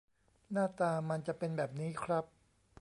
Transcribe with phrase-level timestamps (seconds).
[0.51, 2.25] หน้าตามันจะเป็นแบบนี้ครับ